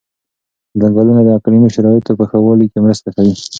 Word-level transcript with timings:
ځنګلونه 0.81 1.21
د 1.23 1.29
اقلیمي 1.37 1.69
شرایطو 1.75 2.17
په 2.19 2.25
ښه 2.29 2.37
والي 2.45 2.67
کې 2.71 2.79
مرسته 2.85 3.07
کوي. 3.15 3.33